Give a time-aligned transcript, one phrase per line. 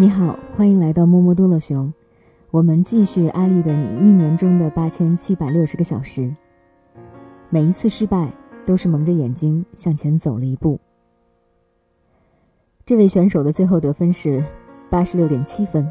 [0.00, 1.92] 你好，欢迎来到摸摸多乐熊。
[2.50, 6.34] 我们继续阿丽的你一年中的八千七百六十个小时。
[7.50, 8.32] 每一次失败，
[8.64, 10.80] 都是蒙着眼睛向前走了一步。
[12.86, 14.42] 这位选手的最后得分是
[14.88, 15.86] 八十六点七分。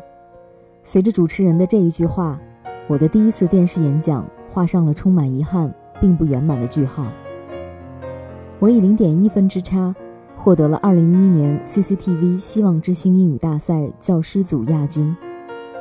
[0.84, 2.41] 随着主持人的这一句话，
[2.88, 5.71] 我的第一次电视演讲画上了充满遗憾
[6.02, 7.05] 并不圆满的句号。
[8.57, 9.96] 我以零点一分之差。
[10.49, 15.16] 获得了二零一一年 CCTV 希望之星英语大赛教师组亚军，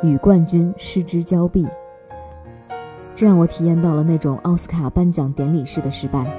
[0.03, 1.67] 与冠军失之交臂。
[3.15, 6.31] 这让我体验到了那种奥斯卡颁奖典礼式的失败。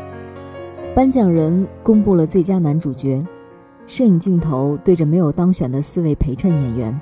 [0.93, 3.25] 颁奖人公布了最佳男主角，
[3.87, 7.01] 摄影镜头对着没有当选的四位陪衬演员，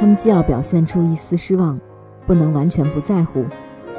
[0.00, 1.78] 他们既要表现出一丝失望，
[2.26, 3.44] 不能完全不在乎，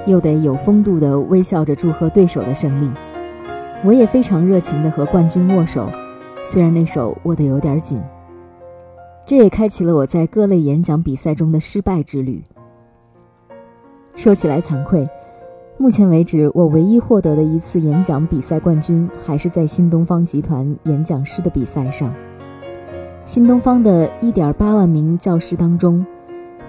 [0.06, 2.92] 又得有风度地微笑着祝贺对手的胜利。
[3.86, 5.90] 我也非常热情地和冠军握手。
[6.46, 8.02] 虽然那手握得有点紧，
[9.26, 12.44] 这也开启了我在各类演讲比赛中的失败之旅。
[14.16, 15.08] 说起来惭愧，
[15.78, 22.14] 目前为止我唯一获得的一次演讲比赛冠军，还是在新东方集团演讲师的比赛上。
[23.24, 26.06] 新东方的一点八万名教师当中，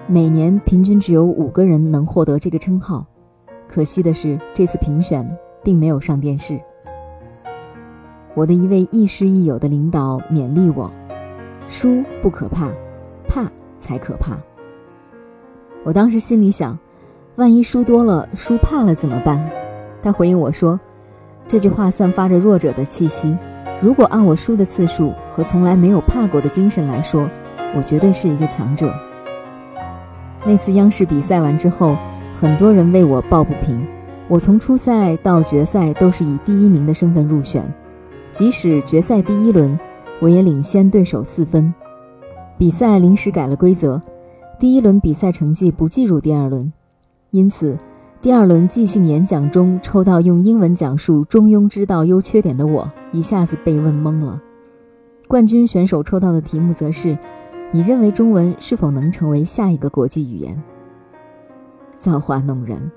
[0.07, 3.05] 每年平均只有五个人能获得这个称号。
[3.67, 5.29] 可惜的是，这次评选
[5.63, 6.59] 并没有上电视。
[8.35, 10.91] 我的一位亦师亦友的领导勉励我
[11.69, 12.69] ：“输不可怕，
[13.27, 14.37] 怕才可怕。”
[15.85, 16.77] 我当时心里想
[17.37, 19.49] ：“万一输多了，输怕了怎么办？”
[20.01, 20.79] 他回应我说
[21.47, 23.37] ：“这句话散发着弱者的气息。
[23.81, 27.29] 如果按我输的次数和从来没有怕过的精神来说，
[27.75, 28.91] 我绝对是一个强者。”
[30.43, 31.95] 那次央视比赛完之后，
[32.33, 33.85] 很多人为我抱不平。
[34.27, 37.63] 我从初赛到决赛都是以第一名的身份入选。
[38.33, 39.79] 即使决赛第一轮，
[40.19, 41.71] 我也领先对手四分。
[42.57, 44.01] 比赛临时改了规则，
[44.59, 46.73] 第一轮比赛成绩不计入第二轮，
[47.29, 47.77] 因此
[48.23, 54.41] 第二轮即兴演讲中抽到用英文讲述中庸之道优缺点的我，一下子被问懵了。
[55.27, 57.15] 冠军选手抽到的题目则是：
[57.71, 60.59] 你认为中文是否能成为下一个国际语言？
[61.99, 62.91] 造化弄人，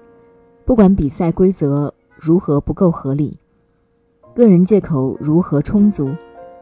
[0.65, 3.39] 不管比赛规则如何不够合理。
[4.37, 6.15] 个人借口如何充足？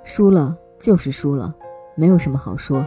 [0.05, 1.53] 输了就是输了，
[1.97, 2.85] 没有什么好说。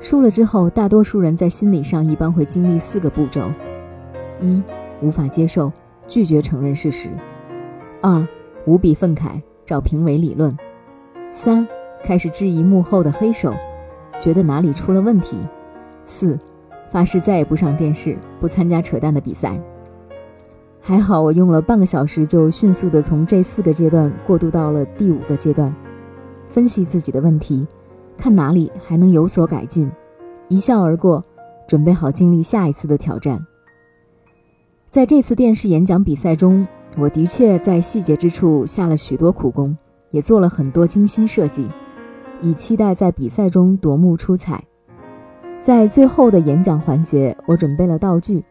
[0.00, 3.48] 输了之后，大多数人在心理上一般会经历四个步骤：
[4.40, 4.60] 一、
[5.00, 5.72] 无法接受，
[6.08, 7.10] 拒绝承认事实；
[8.02, 8.26] 二、
[8.64, 10.50] 无比愤慨，找评委理论；
[11.30, 11.64] 三、
[12.02, 13.54] 开始质疑幕后的黑手，
[14.18, 15.36] 觉得哪里出了问题；
[16.04, 16.36] 四、
[16.90, 19.56] 发誓再也不上电视，不参加扯淡的比赛。
[20.88, 25.74] 还好，我用了半个小时就迅速地从这四个阶段过渡到了第五个阶段，
[26.48, 27.66] 分析自己的问题，
[28.16, 29.90] 看哪里还能有所改进，
[30.46, 31.24] 一笑而过，
[31.66, 33.44] 准备好经历下一次的挑战。
[34.88, 36.64] 在这次电视演讲比赛中，
[36.96, 39.76] 我的确在细节之处下了许多苦功，
[40.12, 41.66] 也做了很多精心设计，
[42.40, 44.62] 以期待在比赛中夺目出彩。
[45.64, 48.44] 在最后的演讲环节，我准备了道具。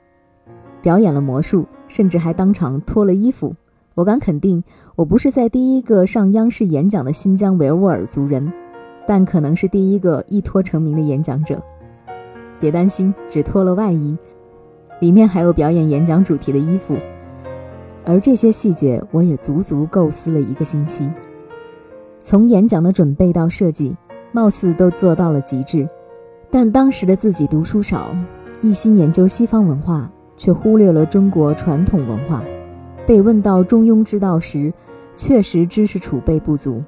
[0.86, 3.56] 表演了魔术，甚至还当场脱了衣服。
[3.96, 4.64] 我敢肯定，
[4.96, 8.54] 我不是在第一个上央视演讲的新疆维吾尔族人，
[9.08, 11.60] 但可能是第一个一脱成名的演讲者。
[12.60, 14.16] 别担心，只脱了外衣，
[15.00, 16.96] 里面还有表演演讲主题的衣服。
[18.06, 21.10] 而这些细节，我也足足构思了一个星期。
[22.22, 23.96] 从演讲的准备到设计，
[24.32, 25.90] 貌似都做到了极致。
[26.52, 28.16] 但当时的自己读书少，
[28.62, 30.08] 一心研究西方文化。
[30.38, 32.44] 却忽略了中国传统文化。
[33.08, 34.74] 被问到中庸之道时，
[35.16, 36.84] 确实知识储备不足，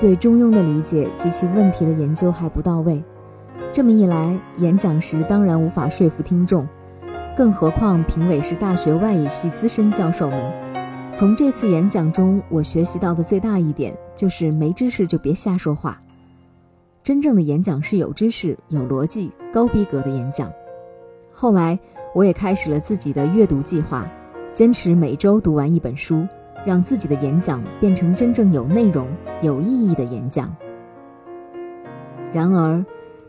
[0.00, 3.00] 对中庸的理解及其问题的研究还不到位。
[3.72, 6.66] 这么一来，演讲时当然无法说服听众，
[7.36, 10.52] 更何况评委是大学外语系资深教授们。
[11.14, 16.00] 从这次演讲中，我学习到的最大一点就是：没知识就别瞎说话。
[17.04, 20.50] 真正的演讲是有知识、有逻辑、高逼格的演讲。
[21.32, 21.78] 后来。
[22.12, 24.10] 我也开始了自己的阅读计划，
[24.52, 26.26] 坚持每周读完一本书，
[26.66, 29.06] 让自己的演讲变成真正有内容、
[29.42, 30.54] 有意义的演讲。
[32.32, 32.84] 然而，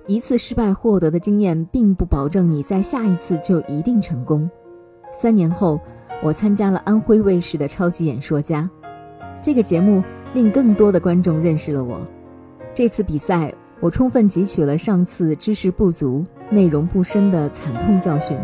[0.07, 4.49] 一次失败获得的经验并不保证你在下一次就一定成功。
[5.11, 5.79] 三年后，
[6.23, 8.67] 我参加了安徽卫视的《超级演说家》，
[9.43, 10.03] 这个节目
[10.33, 11.99] 令更多的观众认识了我。
[12.73, 18.35] 这次比赛，我充分汲取了上次知识不足、内容不深的惨痛教训。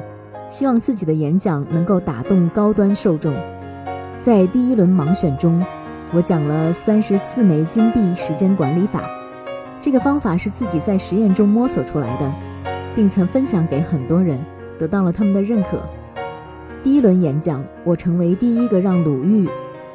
[0.49, 3.33] 希望自己的演讲能够打动高端受众。
[4.21, 5.63] 在第一轮盲选中，
[6.13, 9.01] 我讲了三十四枚金币时间管理法，
[9.81, 12.33] 这个方法是自己在实验中摸索出来的，
[12.95, 14.39] 并曾分享给很多人，
[14.79, 15.81] 得到了他们的认可。
[16.83, 19.47] 第一轮演讲，我成为第一个让鲁豫、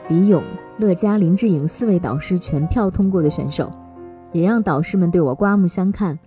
[0.08, 0.43] 李咏、
[0.76, 3.72] 乐嘉、林志颖四位导师全票通过的选手，
[4.32, 6.19] 也让导师们对我刮目相看。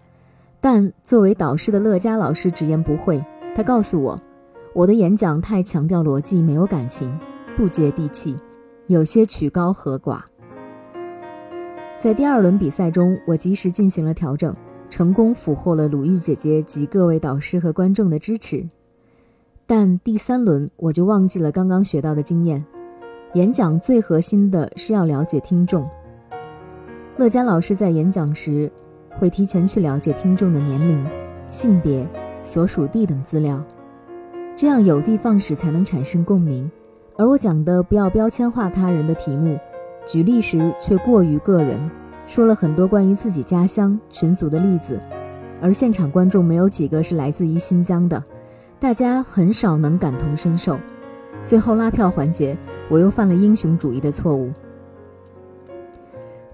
[0.62, 3.24] 但作为导师的乐嘉老师直言不讳，
[3.56, 4.20] 他告诉我，
[4.74, 7.18] 我的演讲太强调逻辑，没有感情，
[7.56, 8.36] 不接地气，
[8.88, 10.20] 有些曲高和寡。
[12.02, 14.54] 在第二轮比赛中，我及时进行了调整，
[14.90, 18.68] 成功俘获了鲁豫姐姐及各位导师和观众的支持。
[19.66, 22.64] 但第三轮我就忘记了刚刚学到的经验。
[23.36, 25.90] 演讲最核心的是要了解听众。
[27.16, 28.70] 乐嘉老师在演讲时，
[29.18, 31.08] 会提前去了解听众的年龄、
[31.50, 32.06] 性别、
[32.46, 33.62] 所属地等资料，
[34.56, 36.72] 这样有的放矢才能产生共鸣。
[37.18, 39.60] 而我讲的不要标签化他人的题目。
[40.06, 41.90] 举例时却过于个人，
[42.28, 45.00] 说了很多关于自己家乡群组的例子，
[45.60, 48.24] 而现场观众没有几个是来自于新疆的，
[48.80, 50.78] 大家很少能感同身受。
[51.44, 52.56] 最后拉票环节，
[52.88, 54.52] 我又犯了英雄主义的错误。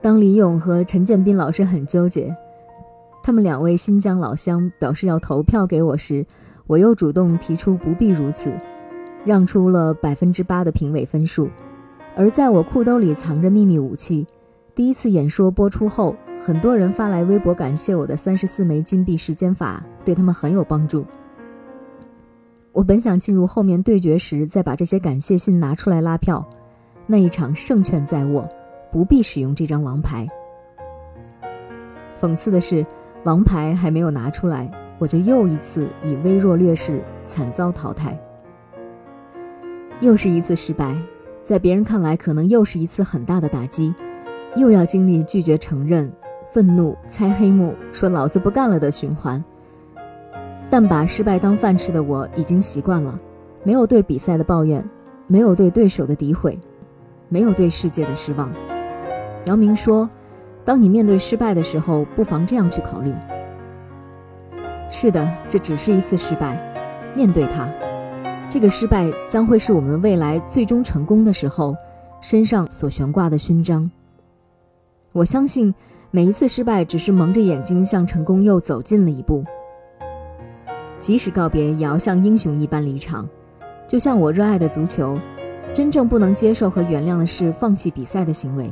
[0.02, 2.34] 当李勇和陈建斌老师很纠结，
[3.24, 6.26] 他们两位新疆老乡表示要投票给我时，
[6.68, 8.52] 我又主动提出不必如此，
[9.24, 11.50] 让出了百分之八的评委分数。
[12.16, 14.26] 而在我裤兜里藏着秘密武器。
[14.74, 21.06] 第一次演说播出后，很多人发来微博感谢我的三十四枚金币时间法对他们很有帮助。
[22.72, 26.44] 我本想进入后面对决时再把这些感谢信拿出来拉票，
[27.06, 28.48] 那一场胜券在握，
[28.94, 30.26] 不必使用这张王牌。
[32.20, 32.86] 讽刺的是，
[33.24, 38.20] 王牌还没有拿出来，我就又一次以微弱劣势惨遭淘汰，
[40.00, 40.96] 又是一次失败。
[41.44, 43.94] 在别人看来，可能又是一次很大的打击，
[44.56, 46.12] 又要经历拒绝承认、
[46.52, 49.44] 愤怒、猜黑幕、说老子不干了的循环。
[50.70, 53.20] 但把失败当饭吃的我已经习惯了，
[53.64, 54.84] 没有对比赛的抱怨，
[55.28, 56.58] 没有对对手的诋毁，
[57.30, 58.52] 没有对世界的失望。
[59.46, 60.10] 姚明说
[60.64, 63.14] ：“当你面对失败的时候，不妨这样去考虑。
[64.90, 66.58] 是的，这只是一次失败，
[67.16, 67.70] 面对它。”
[68.50, 71.74] 这个失败将会是我们未来最终成功的时候
[72.20, 73.90] 身上所悬挂的勋章。
[75.14, 75.74] 我相信
[76.12, 79.42] 每一次失败只是蒙着眼睛向成功又走近了一步。
[81.00, 83.28] 即使告别，也要像英雄一般离场。
[83.88, 85.18] 就像我热爱的足球，
[85.74, 88.70] 真正不能接受和原谅的是放弃比赛的行为。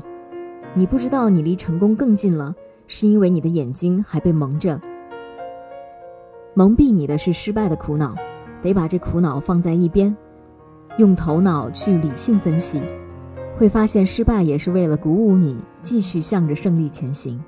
[0.73, 2.53] 你不知道你离成功更近了，
[2.87, 4.79] 是因为你的眼睛还被蒙着。
[6.53, 8.15] 蒙蔽你的是失败的苦恼。
[8.61, 10.13] 得把这苦恼放在一边，
[10.97, 12.81] 用头脑去理性分析，
[13.57, 17.41] 会发现失败也是为了鼓舞你继续向着胜利前行。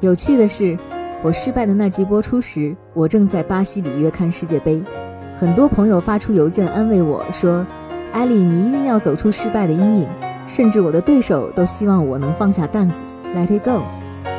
[0.00, 0.78] 有趣的是，
[1.22, 4.82] 我失败的那集播出时，我正在巴西里约看世界杯，
[5.36, 7.66] 很多朋友发出邮件安慰我说
[8.12, 10.08] ：“艾莉，你一定要走出失败的阴影。”
[10.48, 12.96] 甚至我的对手都希望我能放下担子
[13.36, 13.82] ，Let it go。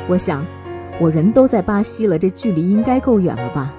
[0.10, 0.46] 我想，
[1.00, 3.74] 我人都在巴西了，这距离应该够远了吧。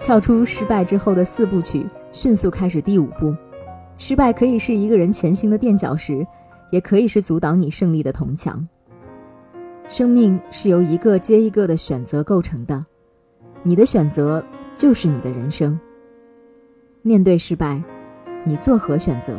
[0.00, 3.36] 跳出失败之后的四部曲，迅速开始第五步。
[3.98, 6.26] 失败可以是一个人前行的垫脚石，
[6.70, 8.66] 也可以是阻挡你胜利的铜墙。
[9.88, 12.82] 生命是由一个接一个的选择构成的，
[13.62, 14.42] 你的选择
[14.76, 15.78] 就是你的人生。
[17.02, 17.82] 面对失败，
[18.44, 19.34] 你作何选择？